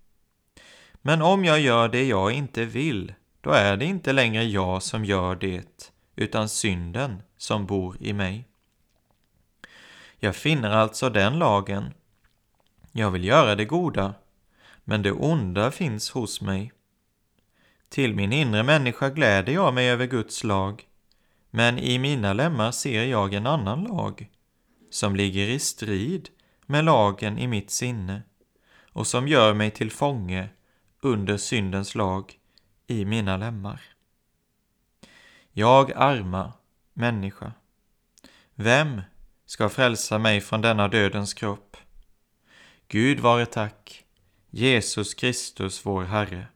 Men 0.94 1.22
om 1.22 1.46
jag 1.46 1.60
gör 1.60 1.89
det 1.89 2.08
jag 2.08 2.32
inte 2.32 2.66
vill, 2.66 3.13
då 3.42 3.50
är 3.50 3.78
det 3.78 3.86
inte 3.86 4.13
längre 4.13 4.44
jag 4.44 4.84
som 4.84 5.06
gör 5.06 5.36
det, 5.36 5.92
utan 6.16 6.50
synden 6.50 7.22
som 7.38 7.66
bor 7.66 7.98
i 8.00 8.13
mig. 8.13 8.48
Jag 10.20 10.36
finner 10.36 10.70
alltså 10.70 11.10
den 11.10 11.39
lagen. 11.39 11.94
Jag 12.92 13.12
vill 13.12 13.24
göra 13.24 13.56
det 13.56 13.66
goda, 13.66 14.13
men 14.84 15.02
det 15.02 15.12
onda 15.12 15.72
finns 15.72 16.10
hos 16.10 16.41
mig. 16.41 16.72
Till 17.89 18.15
min 18.15 18.34
inre 18.34 18.63
människa 18.63 19.10
gläder 19.10 19.54
jag 19.54 19.74
mig 19.74 19.89
över 19.89 20.06
Guds 20.06 20.43
lag, 20.43 20.88
men 21.50 21.80
i 21.80 22.00
mina 22.00 22.34
lemmar 22.34 22.72
ser 22.72 23.04
jag 23.04 23.34
en 23.34 23.48
annan 23.48 23.84
lag, 23.84 24.30
som 24.89 25.15
ligger 25.15 25.48
i 25.48 25.60
strid 25.60 26.30
med 26.65 26.86
lagen 26.86 27.38
i 27.38 27.48
mitt 27.48 27.72
sinne 27.72 28.24
och 28.93 29.08
som 29.08 29.28
gör 29.28 29.54
mig 29.54 29.72
till 29.72 29.91
fånge 29.91 30.50
under 31.02 31.38
syndens 31.38 31.96
lag 31.96 32.39
i 32.88 33.06
mina 33.06 33.38
lemmar. 33.38 33.82
Jag 35.52 35.91
arma 35.96 36.54
människa, 36.93 37.52
vem 38.56 39.02
ska 39.46 39.69
frälsa 39.69 40.19
mig 40.19 40.41
från 40.41 40.62
denna 40.62 40.88
dödens 40.88 41.34
kropp? 41.34 41.78
Gud 42.88 43.19
vare 43.19 43.46
tack, 43.46 44.03
Jesus 44.56 45.13
Kristus 45.13 45.86
vår 45.86 46.04
Herre. 46.04 46.48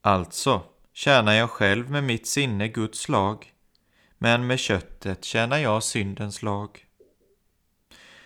Alltså 0.00 0.62
tjänar 0.92 1.32
jag 1.32 1.50
själv 1.50 1.90
med 1.90 2.04
mitt 2.04 2.26
sinne 2.26 2.68
Guds 2.68 3.08
lag, 3.08 3.52
men 4.18 4.46
med 4.46 4.58
köttet 4.60 5.24
tjänar 5.24 5.58
jag 5.58 5.82
syndens 5.82 6.42
lag. 6.42 6.84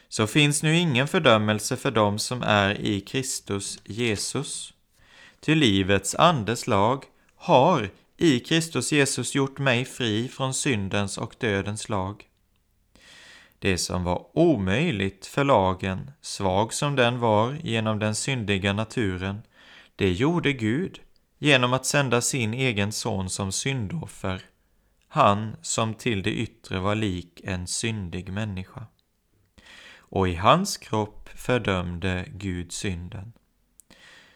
Så 0.08 0.26
finns 0.26 0.62
nu 0.62 0.76
ingen 0.76 1.08
fördömelse 1.08 1.76
för 1.76 1.90
dem 1.90 2.18
som 2.18 2.42
är 2.42 2.80
i 2.80 3.00
Kristus 3.00 3.78
Jesus. 3.84 4.74
Ty 5.40 5.54
livets 5.54 6.14
andes 6.14 6.66
lag 6.66 7.04
har 7.36 7.90
i 8.16 8.40
Kristus 8.40 8.92
Jesus 8.92 9.34
gjort 9.34 9.58
mig 9.58 9.84
fri 9.84 10.28
från 10.28 10.54
syndens 10.54 11.18
och 11.18 11.34
dödens 11.38 11.88
lag. 11.88 12.24
Det 13.64 13.78
som 13.78 14.04
var 14.04 14.26
omöjligt 14.34 15.26
för 15.26 15.44
lagen, 15.44 16.10
svag 16.20 16.72
som 16.72 16.96
den 16.96 17.18
var 17.18 17.56
genom 17.62 17.98
den 17.98 18.14
syndiga 18.14 18.72
naturen, 18.72 19.42
det 19.96 20.12
gjorde 20.12 20.52
Gud 20.52 21.00
genom 21.38 21.72
att 21.72 21.86
sända 21.86 22.20
sin 22.20 22.54
egen 22.54 22.92
son 22.92 23.30
som 23.30 23.52
syndoffer. 23.52 24.42
han 25.08 25.56
som 25.62 25.94
till 25.94 26.22
det 26.22 26.30
yttre 26.30 26.78
var 26.78 26.94
lik 26.94 27.40
en 27.44 27.66
syndig 27.66 28.32
människa. 28.32 28.86
Och 29.96 30.28
i 30.28 30.34
hans 30.34 30.76
kropp 30.76 31.28
fördömde 31.28 32.24
Gud 32.28 32.72
synden. 32.72 33.32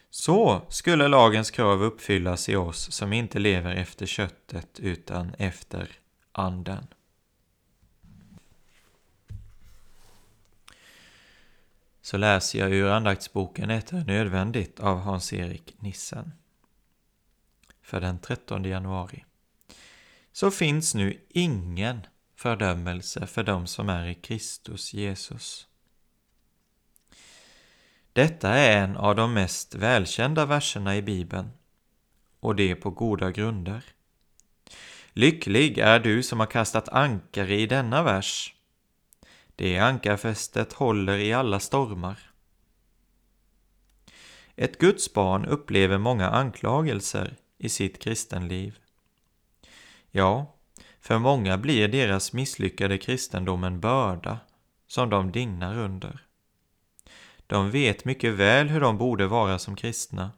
Så 0.09 0.65
skulle 0.69 1.07
lagens 1.07 1.51
krav 1.51 1.83
uppfyllas 1.83 2.49
i 2.49 2.55
oss 2.55 2.91
som 2.91 3.13
inte 3.13 3.39
lever 3.39 3.75
efter 3.75 4.05
köttet 4.05 4.79
utan 4.79 5.33
efter 5.37 5.89
anden. 6.31 6.87
Så 12.09 12.17
läser 12.17 12.59
jag 12.59 12.73
ur 12.73 12.89
andaktsboken 12.89 13.69
Ett 13.69 13.91
är 13.91 14.05
nödvändigt 14.05 14.79
av 14.79 14.99
Hans-Erik 14.99 15.81
Nissen. 15.81 16.33
För 17.81 18.01
den 18.01 18.19
13 18.19 18.63
januari. 18.63 19.25
Så 20.31 20.51
finns 20.51 20.95
nu 20.95 21.25
ingen 21.29 22.01
fördömelse 22.35 23.27
för 23.27 23.43
dem 23.43 23.67
som 23.67 23.89
är 23.89 24.07
i 24.07 24.15
Kristus 24.15 24.93
Jesus. 24.93 25.67
Detta 28.13 28.49
är 28.49 28.83
en 28.83 28.97
av 28.97 29.15
de 29.15 29.33
mest 29.33 29.75
välkända 29.75 30.45
verserna 30.45 30.97
i 30.97 31.01
Bibeln 31.01 31.51
och 32.39 32.55
det 32.55 32.75
på 32.75 32.91
goda 32.91 33.31
grunder. 33.31 33.83
Lycklig 35.13 35.77
är 35.77 35.99
du 35.99 36.23
som 36.23 36.39
har 36.39 36.47
kastat 36.47 36.89
ankare 36.89 37.55
i 37.55 37.65
denna 37.65 38.03
vers. 38.03 38.55
Det 39.59 39.77
ankarfästet 39.77 40.73
håller 40.73 41.17
i 41.17 41.33
alla 41.33 41.59
stormar. 41.59 42.19
Ett 44.55 44.77
Guds 44.77 45.13
barn 45.13 45.45
upplever 45.45 45.97
många 45.97 46.29
anklagelser 46.29 47.35
i 47.57 47.69
sitt 47.69 47.99
kristenliv. 47.99 48.79
Ja, 50.11 50.55
för 50.99 51.19
många 51.19 51.57
blir 51.57 51.87
deras 51.87 52.33
misslyckade 52.33 52.97
kristendom 52.97 53.63
en 53.63 53.79
börda 53.79 54.39
som 54.87 55.09
de 55.09 55.31
dignar 55.31 55.77
under. 55.77 56.25
De 57.47 57.71
vet 57.71 58.05
mycket 58.05 58.33
väl 58.33 58.67
hur 58.69 58.81
de 58.81 58.97
borde 58.97 59.27
vara 59.27 59.59
som 59.59 59.75
kristna. 59.75 60.31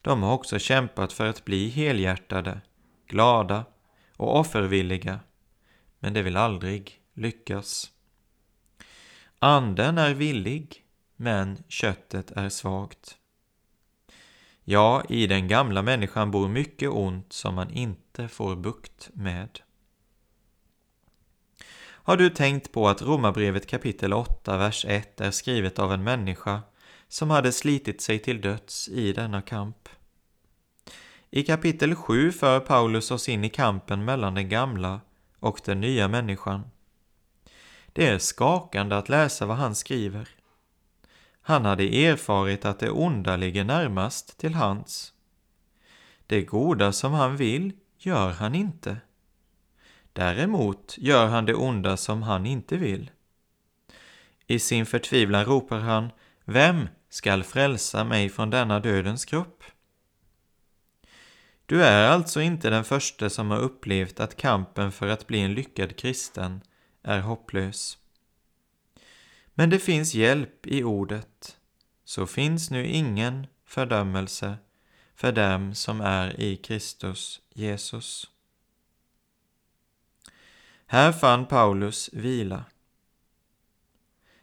De 0.00 0.22
har 0.22 0.32
också 0.32 0.58
kämpat 0.58 1.12
för 1.12 1.26
att 1.26 1.44
bli 1.44 1.68
helhjärtade, 1.68 2.60
glada 3.06 3.64
och 4.16 4.38
offervilliga, 4.38 5.20
men 5.98 6.12
det 6.12 6.22
vill 6.22 6.36
aldrig 6.36 7.00
lyckas. 7.14 7.92
Anden 9.42 9.98
är 9.98 10.14
villig, 10.14 10.84
men 11.16 11.62
köttet 11.68 12.30
är 12.30 12.48
svagt. 12.48 13.16
Ja, 14.64 15.02
i 15.08 15.26
den 15.26 15.48
gamla 15.48 15.82
människan 15.82 16.30
bor 16.30 16.48
mycket 16.48 16.90
ont 16.90 17.32
som 17.32 17.54
man 17.54 17.70
inte 17.70 18.28
får 18.28 18.56
bukt 18.56 19.10
med. 19.12 19.60
Har 21.80 22.16
du 22.16 22.30
tänkt 22.30 22.72
på 22.72 22.88
att 22.88 23.02
Romarbrevet 23.02 23.66
kapitel 23.66 24.12
8, 24.12 24.56
vers 24.58 24.84
1 24.88 25.20
är 25.20 25.30
skrivet 25.30 25.78
av 25.78 25.92
en 25.92 26.04
människa 26.04 26.62
som 27.08 27.30
hade 27.30 27.52
slitit 27.52 28.00
sig 28.00 28.18
till 28.18 28.40
döds 28.40 28.88
i 28.88 29.12
denna 29.12 29.42
kamp? 29.42 29.88
I 31.30 31.42
kapitel 31.42 31.94
7 31.94 32.32
för 32.32 32.60
Paulus 32.60 33.10
oss 33.10 33.28
in 33.28 33.44
i 33.44 33.48
kampen 33.48 34.04
mellan 34.04 34.34
den 34.34 34.48
gamla 34.48 35.00
och 35.38 35.60
den 35.64 35.80
nya 35.80 36.08
människan. 36.08 36.62
Det 37.92 38.06
är 38.06 38.18
skakande 38.18 38.96
att 38.96 39.08
läsa 39.08 39.46
vad 39.46 39.56
han 39.56 39.74
skriver. 39.74 40.28
Han 41.40 41.64
hade 41.64 42.06
erfarit 42.06 42.64
att 42.64 42.78
det 42.78 42.90
onda 42.90 43.36
ligger 43.36 43.64
närmast 43.64 44.38
till 44.38 44.54
hans. 44.54 45.12
Det 46.26 46.42
goda 46.42 46.92
som 46.92 47.12
han 47.12 47.36
vill 47.36 47.72
gör 47.98 48.30
han 48.30 48.54
inte. 48.54 48.96
Däremot 50.12 50.94
gör 50.98 51.26
han 51.26 51.46
det 51.46 51.54
onda 51.54 51.96
som 51.96 52.22
han 52.22 52.46
inte 52.46 52.76
vill. 52.76 53.10
I 54.46 54.58
sin 54.58 54.86
förtvivlan 54.86 55.44
ropar 55.44 55.78
han 55.78 56.10
Vem 56.44 56.88
skall 57.08 57.44
frälsa 57.44 58.04
mig 58.04 58.28
från 58.28 58.50
denna 58.50 58.80
dödens 58.80 59.24
kropp? 59.24 59.64
Du 61.66 61.84
är 61.84 62.08
alltså 62.08 62.40
inte 62.40 62.70
den 62.70 62.84
första 62.84 63.30
som 63.30 63.50
har 63.50 63.58
upplevt 63.58 64.20
att 64.20 64.36
kampen 64.36 64.92
för 64.92 65.08
att 65.08 65.26
bli 65.26 65.40
en 65.40 65.54
lyckad 65.54 65.96
kristen 65.96 66.60
är 67.02 67.20
hopplös. 67.20 67.98
Men 69.54 69.70
det 69.70 69.78
finns 69.78 70.14
hjälp 70.14 70.66
i 70.66 70.84
ordet, 70.84 71.56
så 72.04 72.26
finns 72.26 72.70
nu 72.70 72.86
ingen 72.86 73.46
fördömelse 73.64 74.56
för 75.14 75.32
dem 75.32 75.74
som 75.74 76.00
är 76.00 76.40
i 76.40 76.56
Kristus 76.56 77.40
Jesus. 77.54 78.30
Här 80.86 81.12
fann 81.12 81.46
Paulus 81.46 82.10
vila. 82.12 82.64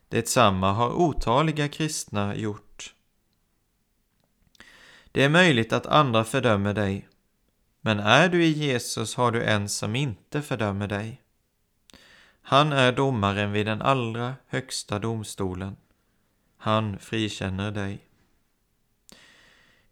Detsamma 0.09 0.71
har 0.71 0.89
otaliga 0.89 1.67
kristna 1.67 2.35
gjort. 2.35 2.93
Det 5.11 5.23
är 5.23 5.29
möjligt 5.29 5.73
att 5.73 5.85
andra 5.85 6.23
fördömer 6.23 6.73
dig, 6.73 7.07
men 7.81 7.99
är 7.99 8.29
du 8.29 8.45
i 8.45 8.49
Jesus 8.49 9.15
har 9.15 9.31
du 9.31 9.43
en 9.43 9.69
som 9.69 9.95
inte 9.95 10.41
fördömer 10.41 10.87
dig. 10.87 11.21
Han 12.49 12.73
är 12.73 12.91
domaren 12.91 13.51
vid 13.51 13.65
den 13.65 13.81
allra 13.81 14.35
högsta 14.47 14.99
domstolen. 14.99 15.75
Han 16.57 16.99
frikänner 16.99 17.71
dig. 17.71 17.99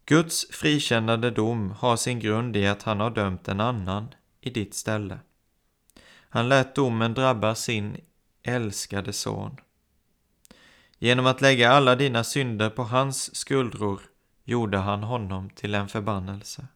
Guds 0.06 0.46
frikännande 0.52 1.32
dom 1.32 1.72
har 1.72 1.98
sin 1.98 2.20
grund 2.20 2.56
i 2.56 2.68
att 2.68 2.84
han 2.84 3.00
har 3.00 3.10
dömt 3.10 3.48
en 3.48 3.60
annan 3.60 4.08
i 4.42 4.50
ditt 4.50 4.74
ställe. 4.74 5.20
Han 6.30 6.50
lät 6.50 6.76
domen 6.76 7.14
drabba 7.14 7.56
sin 7.56 7.98
älskade 8.44 9.14
son. 9.14 9.58
Genom 10.98 11.26
att 11.26 11.42
lägga 11.42 11.72
alla 11.72 11.96
dina 11.96 12.24
synder 12.24 12.70
på 12.70 12.84
hans 12.84 13.36
skuldror 13.36 14.02
gjorde 14.44 14.78
han 14.78 15.04
honom 15.04 15.50
till 15.50 15.76
en 15.76 15.88
förbannelse. 15.88 16.68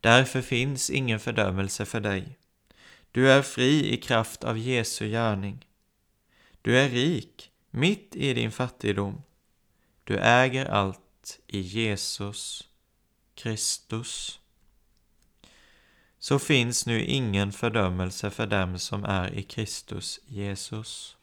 Därför 0.00 0.42
finns 0.42 0.90
ingen 0.90 1.20
fördömelse 1.20 1.84
för 1.84 2.00
dig. 2.00 2.38
Du 3.14 3.30
är 3.30 3.42
fri 3.42 3.92
i 3.92 3.96
kraft 3.96 4.44
av 4.44 4.58
Jesu 4.58 5.08
gärning. 5.08 5.66
Du 6.62 6.78
är 6.78 6.88
rik 6.88 7.50
mitt 7.70 8.16
i 8.16 8.34
din 8.34 8.52
fattigdom. 8.52 9.22
Du 10.04 10.18
äger 10.18 10.66
allt 10.66 11.40
i 11.46 11.60
Jesus 11.60 12.68
Kristus 13.34 14.40
så 16.18 16.38
finns 16.38 16.86
nu 16.86 17.04
ingen 17.04 17.52
fördömelse 17.52 18.30
för 18.30 18.46
dem 18.46 18.78
som 18.78 19.04
är 19.04 19.34
i 19.34 19.42
Kristus 19.42 20.20
Jesus. 20.26 21.16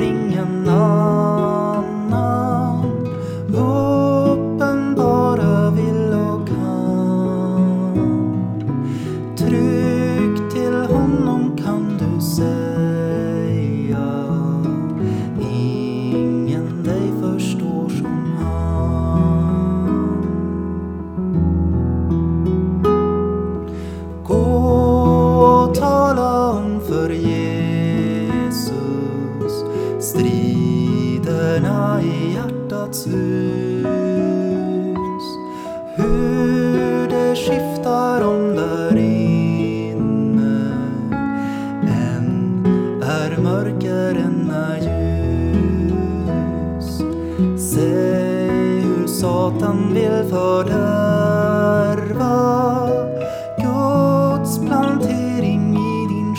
Du 0.00 0.29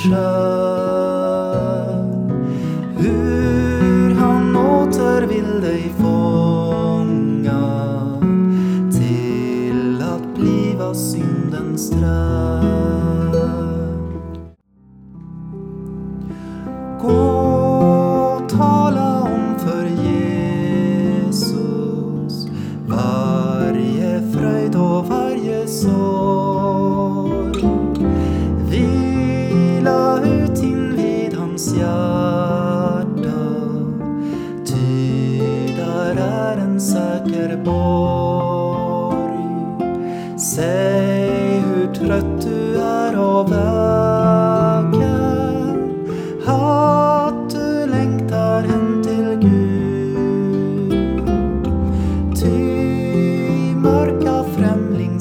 i 0.05 0.40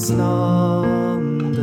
landet 0.08 1.60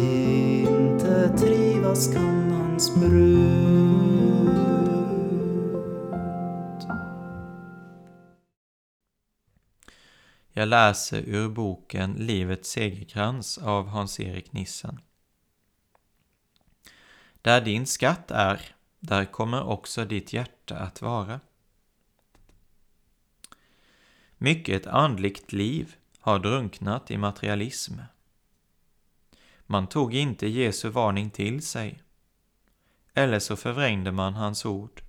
inte 0.00 1.38
trivas 1.38 2.12
kan 2.12 2.52
hans 2.52 2.94
brud. 2.94 3.64
Jag 10.52 10.68
läser 10.68 11.22
ur 11.26 11.48
boken 11.48 12.12
Livets 12.12 12.70
segerkrans 12.70 13.58
av 13.58 13.86
Hans-Erik 13.86 14.52
Nissen. 14.52 15.00
Där 17.42 17.60
din 17.60 17.86
skatt 17.86 18.30
är, 18.30 18.60
där 19.00 19.24
kommer 19.24 19.62
också 19.62 20.04
ditt 20.04 20.32
hjärta 20.32 20.78
att 20.78 21.02
vara. 21.02 21.40
Mycket 24.38 24.86
andligt 24.86 25.52
liv 25.52 25.96
har 26.24 26.38
drunknat 26.38 27.10
i 27.10 27.16
materialism. 27.16 27.94
Man 29.66 29.86
tog 29.86 30.14
inte 30.14 30.46
Jesu 30.46 30.88
varning 30.88 31.30
till 31.30 31.62
sig, 31.62 32.02
eller 33.14 33.38
så 33.38 33.56
förvrängde 33.56 34.12
man 34.12 34.34
hans 34.34 34.64
ord. 34.64 35.02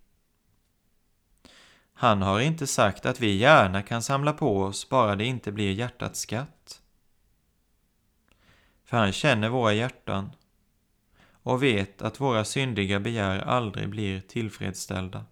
Han 1.94 2.22
har 2.22 2.40
inte 2.40 2.68
sagt 2.68 3.06
att 3.06 3.20
vi 3.20 3.36
gärna 3.36 3.82
kan 3.82 4.04
samla 4.04 4.34
på 4.34 4.62
oss 4.62 4.90
bara 4.90 5.16
det 5.16 5.26
inte 5.26 5.52
blir 5.52 5.72
hjärtats 5.72 6.20
skatt. 6.20 6.82
För 8.84 8.98
han 8.98 9.12
känner 9.12 9.50
våra 9.50 9.74
hjärtan 9.74 10.32
och 11.32 11.64
vet 11.64 12.02
att 12.02 12.22
våra 12.22 12.46
syndiga 12.46 13.00
begär 13.00 13.40
aldrig 13.40 13.90
blir 13.90 14.22
tillfredsställda. 14.22 15.26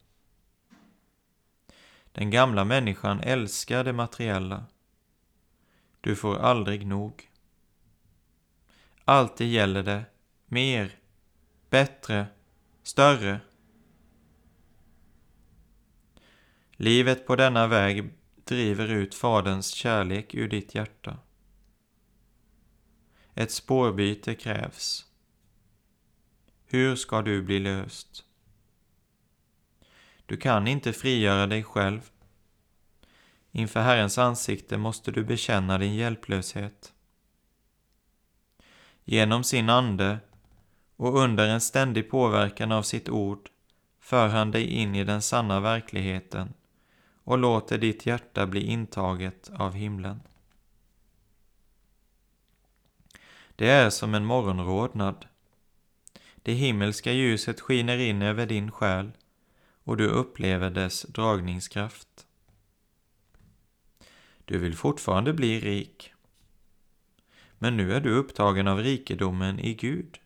Den 2.11 2.29
gamla 2.31 2.65
människan 2.65 3.19
älskar 3.19 3.83
det 3.83 3.93
materiella. 3.93 4.65
Du 6.03 6.15
får 6.15 6.35
aldrig 6.35 6.87
nog. 6.87 7.29
Alltid 9.05 9.51
gäller 9.51 9.83
det 9.83 10.05
mer, 10.45 10.91
bättre, 11.69 12.27
större. 12.81 13.39
Livet 16.71 17.27
på 17.27 17.35
denna 17.35 17.67
väg 17.67 18.13
driver 18.43 18.87
ut 18.87 19.15
Faderns 19.15 19.73
kärlek 19.73 20.35
ur 20.35 20.47
ditt 20.47 20.75
hjärta. 20.75 21.17
Ett 23.33 23.51
spårbyte 23.51 24.35
krävs. 24.35 25.05
Hur 26.65 26.95
ska 26.95 27.21
du 27.21 27.41
bli 27.41 27.59
löst? 27.59 28.25
Du 30.25 30.37
kan 30.37 30.67
inte 30.67 30.93
frigöra 30.93 31.47
dig 31.47 31.63
själv. 31.63 32.12
Inför 33.55 33.81
Herrens 33.81 34.17
ansikte 34.17 34.77
måste 34.77 35.11
du 35.11 35.23
bekänna 35.23 35.77
din 35.77 35.95
hjälplöshet. 35.95 36.93
Genom 39.03 39.43
sin 39.43 39.69
ande 39.69 40.19
och 40.95 41.17
under 41.19 41.47
en 41.47 41.61
ständig 41.61 42.09
påverkan 42.09 42.71
av 42.71 42.83
sitt 42.83 43.09
ord 43.09 43.49
för 43.99 44.27
han 44.27 44.51
dig 44.51 44.65
in 44.65 44.95
i 44.95 45.03
den 45.03 45.21
sanna 45.21 45.59
verkligheten 45.59 46.53
och 47.23 47.37
låter 47.37 47.77
ditt 47.77 48.05
hjärta 48.05 48.47
bli 48.47 48.61
intaget 48.61 49.51
av 49.55 49.73
himlen. 49.73 50.21
Det 53.55 53.69
är 53.69 53.89
som 53.89 54.15
en 54.15 54.25
morgonrodnad. 54.25 55.25
Det 56.35 56.53
himmelska 56.53 57.11
ljuset 57.11 57.61
skiner 57.61 57.97
in 57.97 58.21
över 58.21 58.45
din 58.45 58.71
själ 58.71 59.11
och 59.83 59.97
du 59.97 60.07
upplever 60.07 60.69
dess 60.69 61.01
dragningskraft. 61.01 62.27
Du 64.45 64.57
vill 64.57 64.75
fortfarande 64.75 65.33
bli 65.33 65.59
rik. 65.59 66.13
Men 67.57 67.77
nu 67.77 67.93
är 67.93 68.01
du 68.01 68.13
upptagen 68.13 68.67
av 68.67 68.79
rikedomen 68.79 69.59
i 69.59 69.73
Gud. 69.73 70.19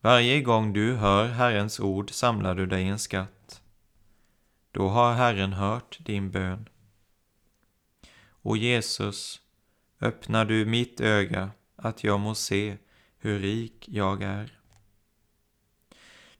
Varje 0.00 0.40
gång 0.40 0.72
du 0.72 0.94
hör 0.94 1.28
Herrens 1.28 1.80
ord 1.80 2.10
samlar 2.10 2.54
du 2.54 2.66
dig 2.66 2.88
en 2.88 2.98
skatt. 2.98 3.62
Då 4.70 4.88
har 4.88 5.14
Herren 5.14 5.52
hört 5.52 5.98
din 6.00 6.30
bön. 6.30 6.68
O 8.42 8.56
Jesus, 8.56 9.40
öppnar 10.00 10.44
du 10.44 10.66
mitt 10.66 11.00
öga 11.00 11.50
att 11.76 12.04
jag 12.04 12.20
må 12.20 12.34
se 12.34 12.76
hur 13.18 13.38
rik 13.38 13.88
jag 13.88 14.22
är. 14.22 14.58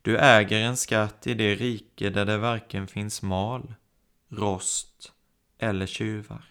Du 0.02 0.18
äger 0.18 0.60
en 0.60 0.76
skatt 0.76 1.26
i 1.26 1.34
det 1.34 1.54
rike 1.54 2.10
där 2.10 2.24
det 2.24 2.38
varken 2.38 2.86
finns 2.86 3.22
mal, 3.22 3.74
rost 4.28 5.12
eller 5.60 5.86
tjuvar. 5.86 6.44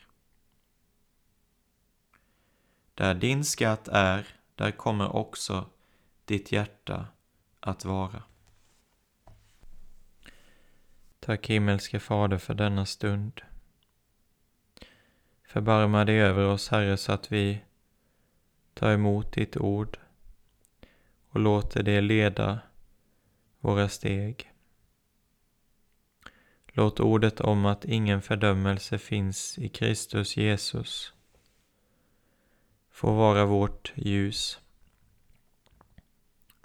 Där 2.93 3.13
din 3.13 3.45
skatt 3.45 3.87
är, 3.87 4.27
där 4.55 4.71
kommer 4.71 5.15
också 5.15 5.69
ditt 6.25 6.51
hjärta 6.51 7.07
att 7.59 7.85
vara. 7.85 8.23
Tack 11.19 11.49
himmelske 11.49 11.99
Fader 11.99 12.37
för 12.37 12.53
denna 12.53 12.85
stund. 12.85 13.41
Förbarma 15.43 16.05
dig 16.05 16.19
över 16.19 16.45
oss, 16.45 16.69
Herre, 16.69 16.97
så 16.97 17.11
att 17.11 17.31
vi 17.31 17.61
tar 18.73 18.91
emot 18.91 19.33
ditt 19.33 19.57
ord 19.57 19.99
och 21.29 21.39
låter 21.39 21.83
det 21.83 22.01
leda 22.01 22.59
våra 23.59 23.89
steg. 23.89 24.48
Låt 26.79 26.99
ordet 26.99 27.41
om 27.41 27.65
att 27.65 27.85
ingen 27.85 28.21
fördömelse 28.21 28.97
finns 28.97 29.57
i 29.57 29.69
Kristus 29.69 30.37
Jesus 30.37 31.13
få 32.89 33.13
vara 33.13 33.45
vårt 33.45 33.93
ljus. 33.95 34.59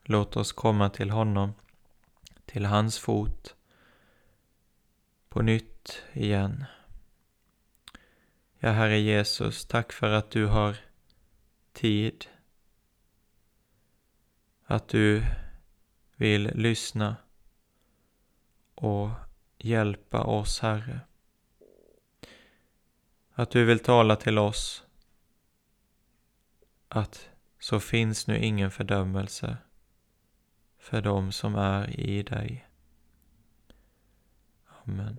Låt 0.03 0.37
oss 0.37 0.53
komma 0.53 0.91
till 0.91 1.11
honom, 1.11 1.53
till 2.45 2.65
hans 2.65 2.99
fot, 2.99 3.55
på 5.29 5.43
nytt 5.43 6.03
igen. 6.13 6.65
Ja, 8.59 8.71
Herre 8.71 8.99
Jesus, 8.99 9.67
tack 9.67 9.93
för 9.93 10.11
att 10.11 10.31
du 10.31 10.47
har 10.47 10.77
tid, 11.73 12.27
att 14.65 14.89
du 14.89 15.25
vill 16.17 16.51
lyssna 16.55 17.17
och 18.75 19.24
hjälpa 19.65 20.23
oss, 20.23 20.61
Herre. 20.61 21.01
Att 23.33 23.51
du 23.51 23.65
vill 23.65 23.79
tala 23.79 24.17
till 24.17 24.39
oss 24.39 24.85
att 26.89 27.29
så 27.59 27.81
finns 27.81 28.27
nu 28.27 28.39
ingen 28.39 28.71
fördömelse 28.71 29.57
för 30.79 31.03
dem 31.03 31.33
som 31.33 31.55
är 31.55 32.01
i 32.01 32.23
dig. 32.23 32.69
Amen. 34.85 35.19